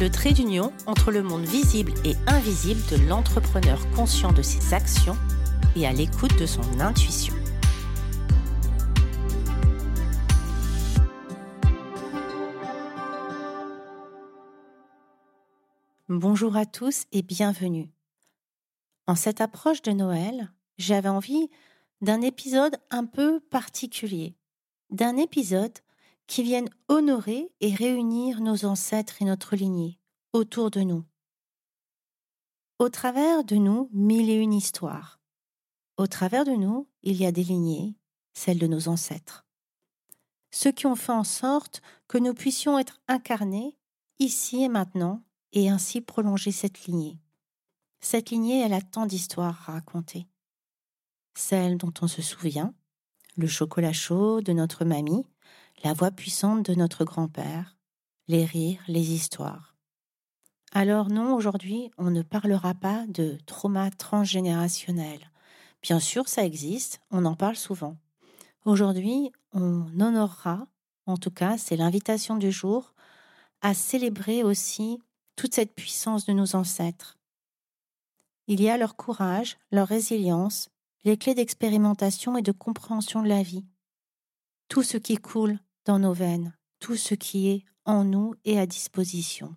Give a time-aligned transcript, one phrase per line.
[0.00, 5.16] le trait d'union entre le monde visible et invisible de l'entrepreneur conscient de ses actions
[5.74, 7.34] et à l'écoute de son intuition.
[16.08, 17.90] Bonjour à tous et bienvenue.
[19.08, 21.50] En cette approche de Noël, j'avais envie
[22.02, 24.36] d'un épisode un peu particulier,
[24.90, 25.76] d'un épisode
[26.28, 29.98] qui viennent honorer et réunir nos ancêtres et notre lignée
[30.32, 31.04] autour de nous.
[32.78, 35.20] Au travers de nous, mille et une histoires.
[35.96, 37.96] Au travers de nous, il y a des lignées,
[38.34, 39.46] celles de nos ancêtres.
[40.52, 43.76] Ceux qui ont fait en sorte que nous puissions être incarnés
[44.18, 47.18] ici et maintenant et ainsi prolonger cette lignée.
[48.00, 50.28] Cette lignée, elle a tant d'histoires à raconter.
[51.34, 52.74] Celle dont on se souvient,
[53.36, 55.24] le chocolat chaud de notre mamie,
[55.84, 57.76] la voix puissante de notre grand-père,
[58.26, 59.74] les rires, les histoires.
[60.72, 65.30] Alors non, aujourd'hui, on ne parlera pas de trauma transgénérationnel.
[65.82, 67.96] Bien sûr, ça existe, on en parle souvent.
[68.64, 70.66] Aujourd'hui, on honorera,
[71.06, 72.92] en tout cas, c'est l'invitation du jour,
[73.62, 74.98] à célébrer aussi
[75.36, 77.16] toute cette puissance de nos ancêtres.
[78.46, 80.68] Il y a leur courage, leur résilience,
[81.04, 83.64] les clés d'expérimentation et de compréhension de la vie.
[84.68, 88.66] Tout ce qui coule dans nos veines, tout ce qui est en nous et à
[88.66, 89.56] disposition.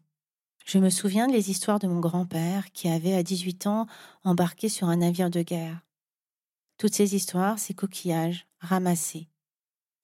[0.66, 3.86] Je me souviens des histoires de mon grand-père qui avait à 18 ans
[4.24, 5.82] embarqué sur un navire de guerre.
[6.78, 9.28] Toutes ces histoires, ces coquillages, ramassés.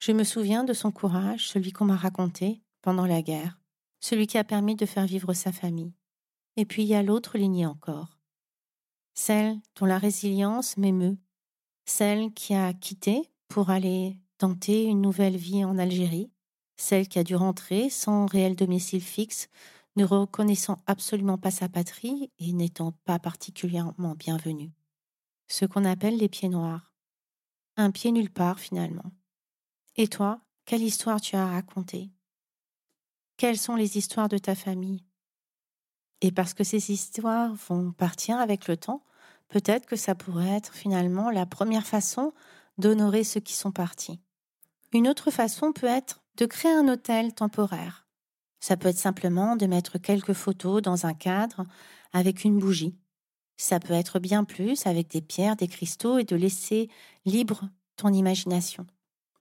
[0.00, 3.58] Je me souviens de son courage, celui qu'on m'a raconté pendant la guerre,
[3.98, 5.94] celui qui a permis de faire vivre sa famille.
[6.56, 8.18] Et puis il y a l'autre lignée encore,
[9.14, 11.16] celle dont la résilience m'émeut,
[11.86, 16.30] celle qui a quitté pour aller tenter une nouvelle vie en Algérie,
[16.76, 19.48] celle qui a dû rentrer sans réel domicile fixe,
[19.96, 24.72] ne reconnaissant absolument pas sa patrie et n'étant pas particulièrement bienvenue.
[25.48, 26.94] Ce qu'on appelle les pieds noirs.
[27.76, 29.10] Un pied nulle part finalement.
[29.96, 32.10] Et toi, quelle histoire tu as à raconter?
[33.36, 35.04] Quelles sont les histoires de ta famille?
[36.20, 39.02] Et parce que ces histoires vont partir avec le temps,
[39.48, 42.32] peut-être que ça pourrait être finalement la première façon
[42.78, 44.20] d'honorer ceux qui sont partis.
[44.92, 48.06] Une autre façon peut être de créer un hôtel temporaire.
[48.60, 51.64] Ça peut être simplement de mettre quelques photos dans un cadre
[52.12, 52.96] avec une bougie.
[53.56, 56.88] Ça peut être bien plus avec des pierres, des cristaux et de laisser
[57.24, 58.86] libre ton imagination.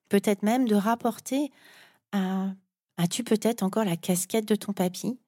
[0.09, 1.51] Peut-être même de rapporter
[2.11, 2.49] à
[2.97, 5.19] As-tu peut-être encore la casquette de ton papy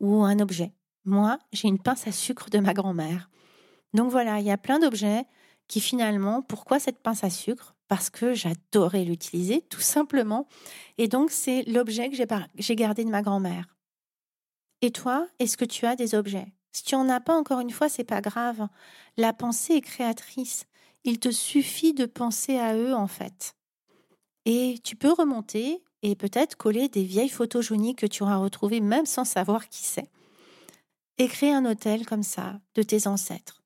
[0.00, 0.72] ou un objet?
[1.04, 3.30] Moi, j'ai une pince à sucre de ma grand-mère.
[3.92, 5.26] Donc voilà, il y a plein d'objets
[5.68, 7.76] qui finalement, pourquoi cette pince à sucre?
[7.90, 10.46] Parce que j'adorais l'utiliser, tout simplement.
[10.96, 12.16] Et donc, c'est l'objet que
[12.54, 13.76] j'ai gardé de ma grand-mère.
[14.80, 16.46] Et toi, est-ce que tu as des objets?
[16.70, 18.68] Si tu n'en as pas, encore une fois, c'est pas grave.
[19.16, 20.66] La pensée est créatrice.
[21.02, 23.56] Il te suffit de penser à eux, en fait.
[24.44, 28.80] Et tu peux remonter et peut-être coller des vieilles photos jaunies que tu auras retrouvées
[28.80, 30.08] même sans savoir qui c'est.
[31.18, 33.59] Et créer un hôtel comme ça, de tes ancêtres.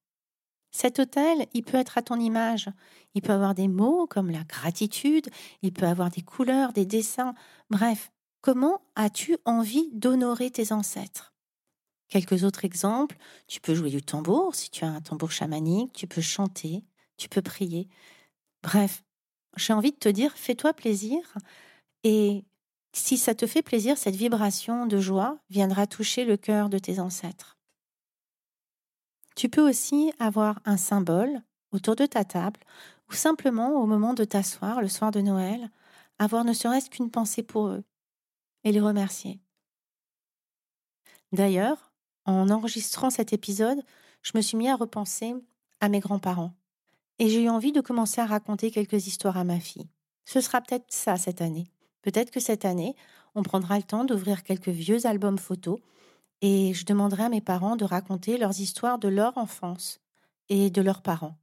[0.75, 2.69] Cet hôtel, il peut être à ton image.
[3.15, 5.31] Il peut avoir des mots comme la gratitude,
[5.63, 7.35] il peut avoir des couleurs, des dessins.
[7.71, 11.33] Bref, comment as-tu envie d'honorer tes ancêtres?
[12.09, 16.09] Quelques autres exemples, tu peux jouer du tambour si tu as un tambour chamanique, tu
[16.09, 16.83] peux chanter,
[17.19, 17.89] tu peux prier.
[18.65, 19.05] Bref,
[19.57, 21.21] j'ai envie de te dire, fais-toi plaisir
[22.03, 22.43] et
[22.93, 26.99] si ça te fait plaisir, cette vibration de joie viendra toucher le cœur de tes
[26.99, 27.57] ancêtres.
[29.35, 31.43] Tu peux aussi avoir un symbole
[31.73, 32.61] autour de ta table
[33.11, 35.71] ou simplement au moment de t'asseoir le soir de Noël,
[36.19, 37.85] avoir ne serait-ce qu'une pensée pour eux
[38.63, 39.41] et les remercier.
[41.33, 41.93] D'ailleurs,
[42.25, 43.83] en enregistrant cet épisode,
[44.23, 45.35] je me suis mis à repenser
[45.81, 46.55] à mes grands-parents
[47.19, 49.89] et j'ai eu envie de commencer à raconter quelques histoires à ma fille.
[50.25, 51.67] Ce sera peut-être ça cette année.
[52.03, 52.95] Peut-être que cette année,
[53.35, 55.81] on prendra le temps d'ouvrir quelques vieux albums photos
[56.47, 60.03] et je demanderai à mes parents de raconter leurs histoires de leur enfance
[60.51, 61.39] et de leurs parents.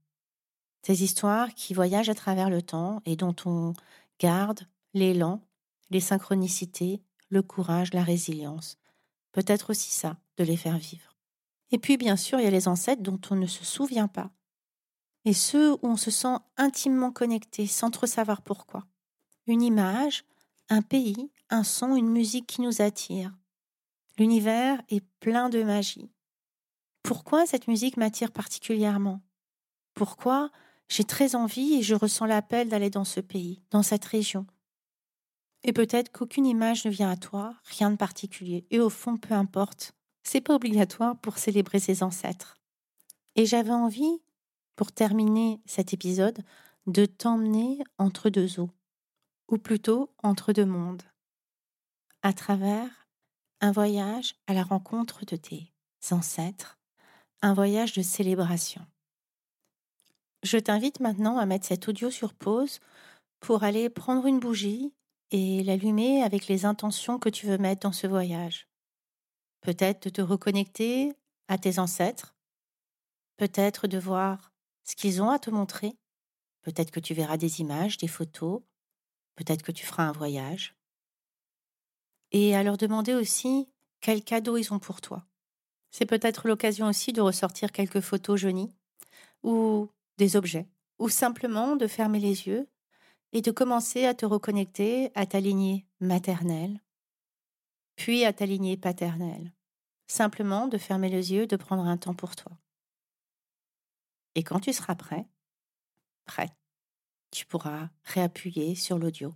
[0.83, 3.73] Ces histoires qui voyagent à travers le temps et dont on
[4.19, 5.41] garde l'élan,
[5.89, 8.77] les synchronicités, le courage, la résilience.
[9.31, 11.17] Peut-être aussi ça, de les faire vivre.
[11.71, 14.29] Et puis, bien sûr, il y a les ancêtres dont on ne se souvient pas.
[15.25, 18.85] Et ceux où on se sent intimement connecté sans trop savoir pourquoi.
[19.47, 20.25] Une image,
[20.69, 23.31] un pays, un son, une musique qui nous attire.
[24.17, 26.11] L'univers est plein de magie.
[27.03, 29.21] Pourquoi cette musique m'attire particulièrement?
[29.93, 30.51] Pourquoi
[30.89, 34.45] j'ai très envie et je ressens l'appel d'aller dans ce pays, dans cette région?
[35.63, 38.65] Et peut-être qu'aucune image ne vient à toi, rien de particulier.
[38.71, 39.93] Et au fond, peu importe.
[40.23, 42.57] C'est pas obligatoire pour célébrer ses ancêtres.
[43.35, 44.21] Et j'avais envie,
[44.75, 46.43] pour terminer cet épisode,
[46.87, 48.71] de t'emmener entre deux eaux,
[49.47, 51.03] ou plutôt entre deux mondes,
[52.23, 53.00] à travers
[53.61, 55.71] un voyage à la rencontre de tes
[56.09, 56.79] ancêtres,
[57.43, 58.85] un voyage de célébration.
[60.41, 62.79] Je t'invite maintenant à mettre cet audio sur pause
[63.39, 64.93] pour aller prendre une bougie
[65.29, 68.67] et l'allumer avec les intentions que tu veux mettre dans ce voyage.
[69.61, 71.13] Peut-être de te reconnecter
[71.47, 72.35] à tes ancêtres,
[73.37, 74.51] peut-être de voir
[74.83, 75.93] ce qu'ils ont à te montrer,
[76.63, 78.63] peut-être que tu verras des images, des photos,
[79.35, 80.75] peut-être que tu feras un voyage,
[82.31, 83.67] et à leur demander aussi
[83.99, 85.25] quels cadeaux ils ont pour toi.
[85.91, 88.73] C'est peut-être l'occasion aussi de ressortir quelques photos jaunies
[89.43, 90.67] ou des objets,
[90.99, 92.67] ou simplement de fermer les yeux
[93.33, 96.81] et de commencer à te reconnecter à ta lignée maternelle,
[97.95, 99.53] puis à ta lignée paternelle.
[100.07, 102.51] Simplement de fermer les yeux, de prendre un temps pour toi.
[104.35, 105.25] Et quand tu seras prêt,
[106.25, 106.53] prête,
[107.31, 109.33] tu pourras réappuyer sur l'audio.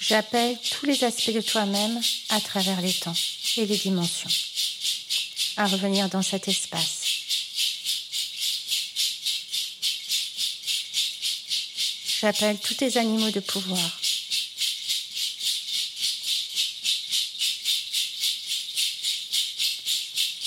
[0.00, 3.16] J'appelle tous les aspects de toi-même à travers les temps
[3.56, 4.30] et les dimensions
[5.56, 7.00] à revenir dans cet espace.
[12.20, 14.00] J'appelle tous tes animaux de pouvoir.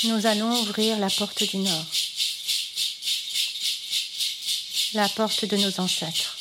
[0.07, 1.85] Nous allons ouvrir la porte du Nord,
[4.93, 6.37] la porte de nos ancêtres.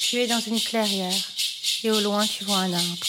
[0.00, 1.32] Tu es dans une clairière
[1.82, 3.06] et au loin tu vois un arbre.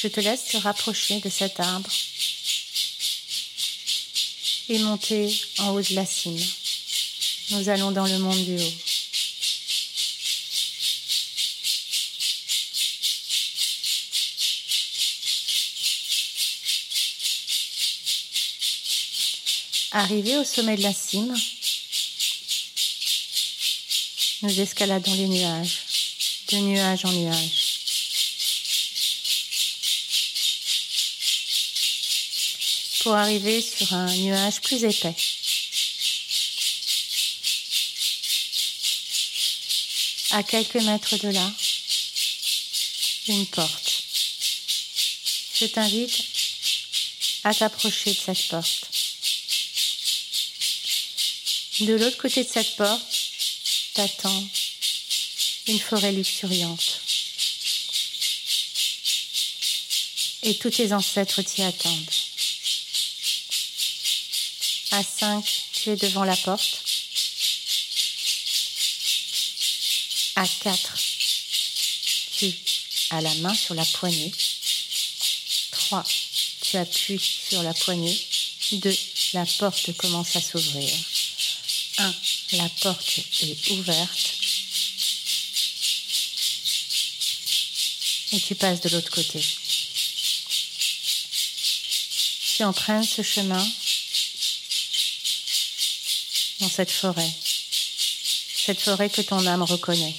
[0.00, 1.90] Je te laisse te rapprocher de cet arbre
[4.70, 6.42] et monter en haut de la cime.
[7.50, 8.72] Nous allons dans le monde du haut.
[19.92, 21.34] Arrivé au sommet de la cime,
[24.42, 25.78] nous escaladons les nuages,
[26.52, 27.64] de nuage en nuage.
[33.00, 35.16] Pour arriver sur un nuage plus épais.
[40.30, 41.52] À quelques mètres de là,
[43.28, 44.04] une porte.
[45.54, 46.24] Je t'invite
[47.44, 48.90] à t'approcher de cette porte.
[51.80, 53.02] De l'autre côté de cette porte,
[53.94, 54.48] t'attend
[55.68, 57.00] une forêt luxuriante.
[60.42, 62.10] Et tous tes ancêtres t'y attendent.
[64.90, 66.87] À cinq, tu es devant la porte.
[70.38, 70.96] À quatre,
[72.38, 72.54] tu
[73.10, 74.32] as la main sur la poignée.
[75.72, 76.04] Trois,
[76.60, 78.16] tu appuies sur la poignée.
[78.70, 78.96] Deux,
[79.32, 80.88] la porte commence à s'ouvrir.
[81.98, 82.14] Un,
[82.52, 84.34] la porte est ouverte.
[88.30, 89.44] Et tu passes de l'autre côté.
[92.54, 93.68] Tu empruntes ce chemin
[96.60, 97.32] dans cette forêt,
[98.66, 100.14] cette forêt que ton âme reconnaît,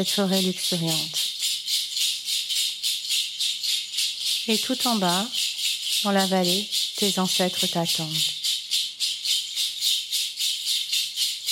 [0.00, 1.18] cette forêt luxuriante.
[4.48, 5.28] Et tout en bas,
[6.04, 6.66] dans la vallée,
[6.96, 8.16] tes ancêtres t'attendent.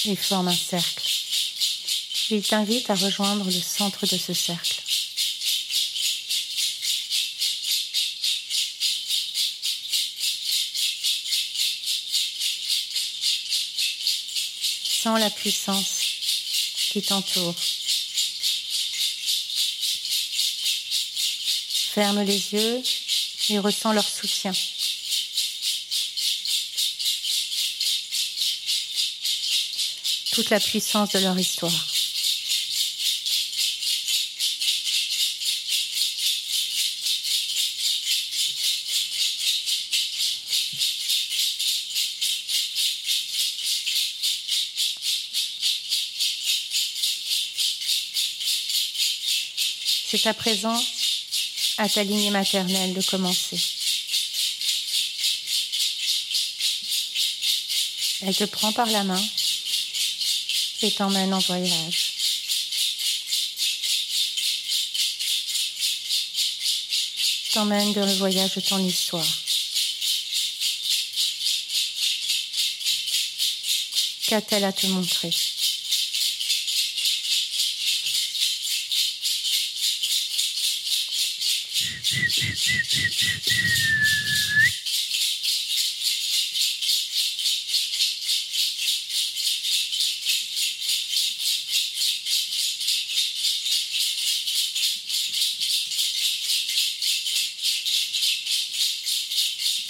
[0.07, 1.11] Ils forment un cercle.
[2.31, 4.83] Ils t'invitent à rejoindre le centre de ce cercle.
[15.03, 16.01] Sens la puissance
[16.93, 17.55] qui t'entoure.
[21.99, 22.81] ferme les yeux
[23.49, 24.53] et ressent leur soutien.
[30.31, 31.73] Toute la puissance de leur histoire.
[50.11, 50.81] C'est à présent
[51.79, 53.59] à ta lignée maternelle de commencer.
[58.23, 59.25] Elle te prend par la main
[60.83, 62.13] et t'emmène en voyage.
[67.53, 69.27] T'emmène dans le voyage de ton histoire.
[74.27, 75.31] Qu'a-t-elle à te montrer?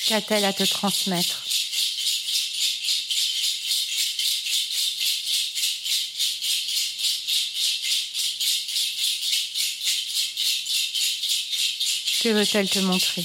[0.08, 1.44] Qu'a-t-elle à te transmettre.
[12.22, 13.22] Que veut-elle te montrer?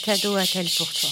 [0.00, 1.10] Cadeau a-t-elle pour toi.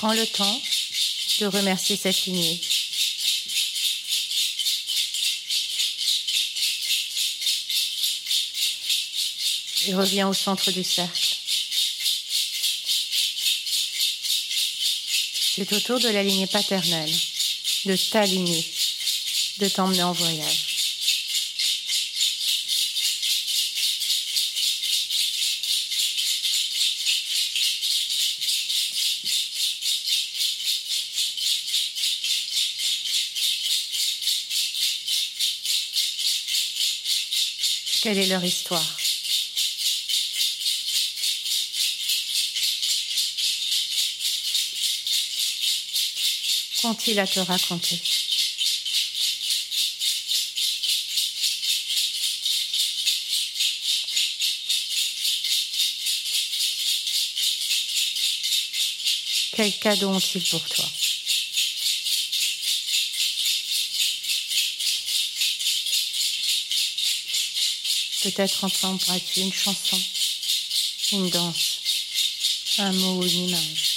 [0.00, 0.62] Prends le temps
[1.40, 2.60] de remercier cette lignée.
[9.86, 11.36] Et reviens au centre du cercle.
[15.54, 17.12] C'est autour de la lignée paternelle,
[17.86, 18.64] de ta lignée,
[19.58, 20.69] de t'emmener en voyage.
[38.02, 38.96] Quelle est leur histoire.
[46.80, 48.00] Qu'ont-ils à te raconter.
[59.56, 60.86] Quel cadeau ont-ils pour toi?
[68.22, 69.98] Peut-être entendras-tu une chanson,
[71.12, 71.80] une danse,
[72.76, 73.90] un mot ou une image.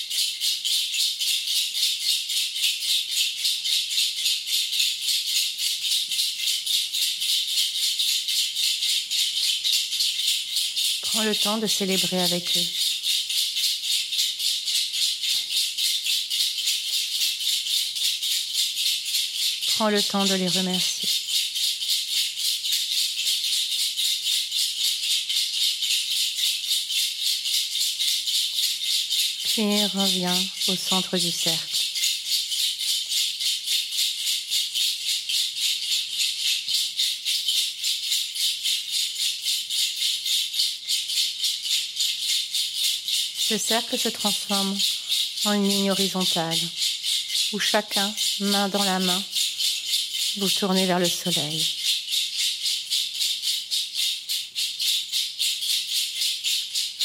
[11.01, 12.67] Prends le temps de célébrer avec eux.
[19.67, 21.22] Prends le temps de les remercier.
[29.93, 31.77] Puis reviens au centre du cercle.
[43.37, 44.75] Ce cercle se transforme
[45.45, 46.57] en une ligne horizontale
[47.51, 49.23] où chacun, main dans la main,
[50.37, 51.63] vous tournez vers le soleil.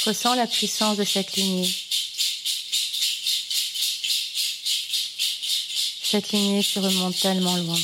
[0.06, 1.74] Ressens la puissance de cette lignée
[6.10, 7.78] Cette lignée qui remonte tellement loin.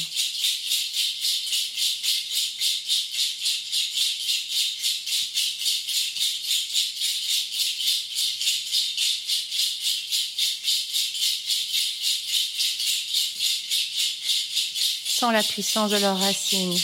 [15.06, 16.80] Sans la puissance de leurs racines,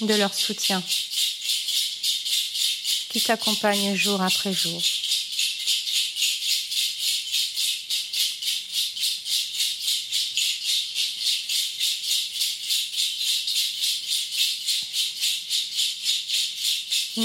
[0.00, 0.82] de leur soutien,
[3.10, 4.82] qui t'accompagne jour après jour.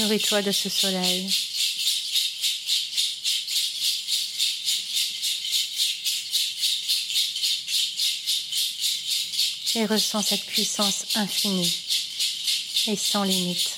[0.08, 1.30] Nourris-toi de ce soleil.
[9.76, 11.76] Et ressens cette puissance infinie
[12.88, 13.77] et sans limite.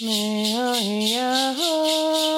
[0.00, 2.37] Me, oh, yeah, oh.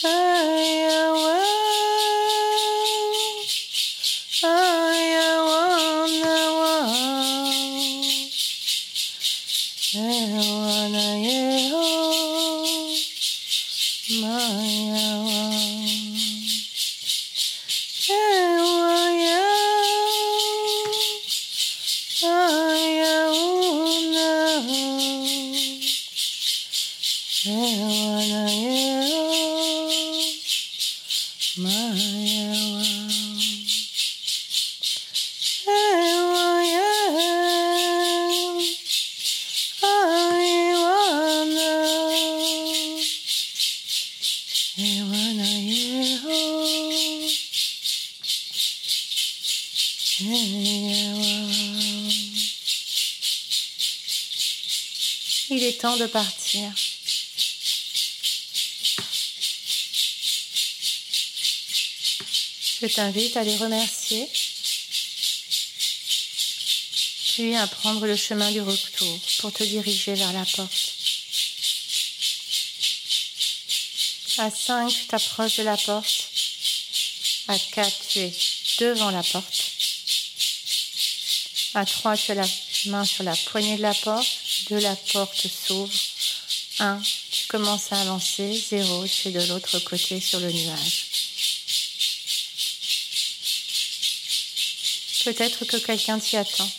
[0.00, 0.87] I
[44.80, 44.84] Il
[55.50, 56.72] est temps de partir.
[62.80, 64.28] Je t'invite à les remercier,
[67.32, 70.97] puis à prendre le chemin du retour pour te diriger vers la porte.
[74.38, 76.30] À 5, tu t'approches de la porte.
[77.48, 78.32] À 4, tu es
[78.78, 79.72] devant la porte.
[81.74, 82.48] À 3, tu as la
[82.86, 84.28] main sur la poignée de la porte.
[84.70, 85.92] 2, la porte s'ouvre.
[86.78, 88.64] 1, tu commences à avancer.
[88.70, 91.06] 0, tu es de l'autre côté sur le nuage.
[95.24, 96.70] Peut-être que quelqu'un t'y attend.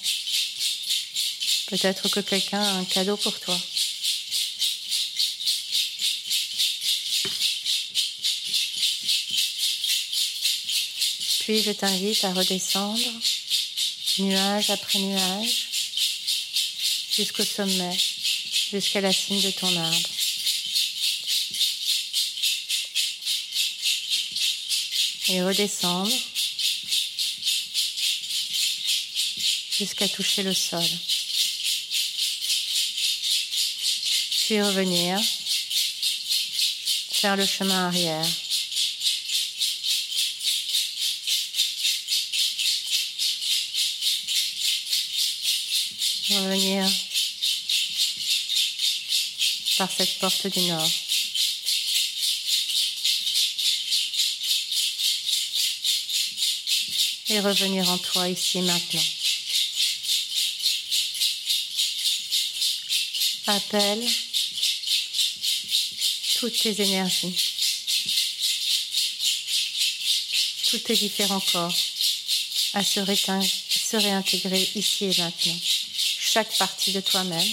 [1.67, 3.59] Peut-être que quelqu'un a un cadeau pour toi.
[11.49, 13.01] Puis je t'invite à redescendre,
[14.19, 15.67] nuage après nuage,
[17.11, 17.97] jusqu'au sommet,
[18.69, 20.09] jusqu'à la cime de ton arbre.
[25.29, 26.15] Et redescendre
[29.71, 30.85] jusqu'à toucher le sol.
[34.45, 35.19] Puis revenir,
[37.09, 38.27] faire le chemin arrière.
[46.35, 46.87] Revenir
[49.77, 50.89] par cette porte du nord.
[57.29, 59.03] Et revenir en toi ici maintenant.
[63.47, 64.07] Appelle
[66.39, 67.35] toutes tes énergies,
[70.69, 71.75] tous tes différents corps
[72.73, 72.99] à se
[73.97, 75.59] réintégrer ici et maintenant
[76.31, 77.47] chaque partie de toi-même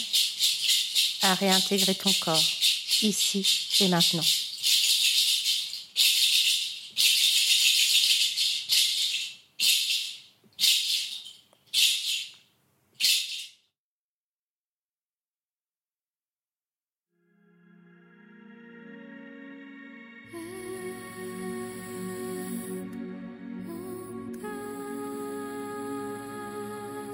[1.22, 2.42] à réintégrer ton corps
[3.00, 3.46] ici
[3.80, 4.22] et maintenant.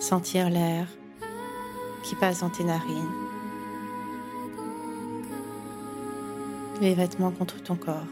[0.01, 0.89] Sentir l'air
[2.13, 3.09] qui passe dans tes narines.
[6.83, 8.07] les vêtements contre ton corps.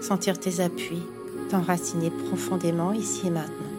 [0.00, 1.02] Sentir tes appuis,
[1.48, 3.72] t'enraciner profondément ici et maintenant.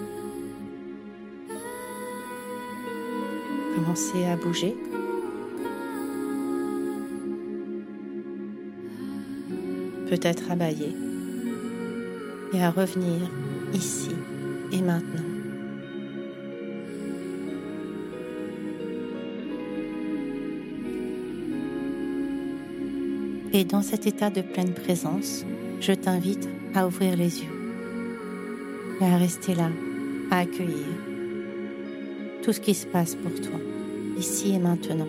[3.76, 4.76] Commencer à bouger.
[10.10, 10.94] Peut-être à bailler.
[12.54, 13.30] Et à revenir
[13.74, 14.12] ici
[14.72, 15.33] et maintenant.
[23.56, 25.46] Et dans cet état de pleine présence,
[25.80, 27.54] je t'invite à ouvrir les yeux
[29.00, 29.70] et à rester là,
[30.32, 30.88] à accueillir
[32.42, 33.60] tout ce qui se passe pour toi,
[34.18, 35.08] ici et maintenant.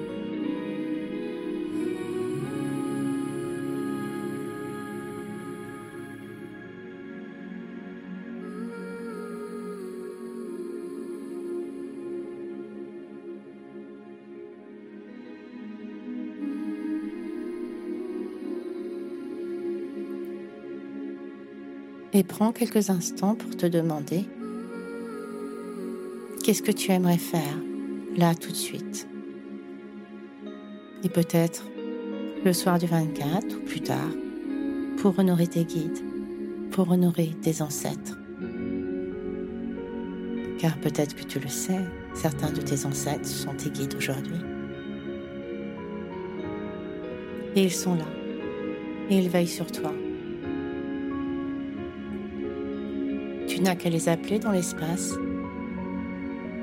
[22.14, 24.24] Et prends quelques instants pour te demander
[26.42, 27.58] qu'est-ce que tu aimerais faire
[28.16, 29.08] là tout de suite?
[31.02, 31.64] Et peut-être
[32.44, 34.10] le soir du 24 ou plus tard
[34.98, 35.98] pour honorer tes guides,
[36.70, 38.16] pour honorer tes ancêtres.
[40.58, 41.80] Car peut-être que tu le sais,
[42.14, 44.38] certains de tes ancêtres sont tes guides aujourd'hui.
[47.56, 48.06] Et ils sont là.
[49.10, 49.92] Et ils veillent sur toi.
[53.64, 55.14] N'as qu'à les appeler dans l'espace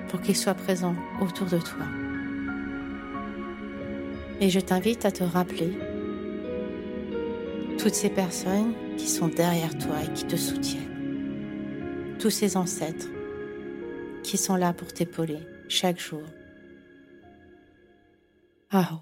[0.09, 1.87] pour qu'ils soient présents autour de toi.
[4.39, 5.75] Et je t'invite à te rappeler
[7.79, 12.17] toutes ces personnes qui sont derrière toi et qui te soutiennent.
[12.19, 13.09] Tous ces ancêtres
[14.21, 16.21] qui sont là pour t'épauler chaque jour.
[18.69, 19.01] Ah.